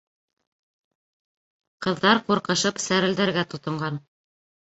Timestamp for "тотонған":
3.53-4.01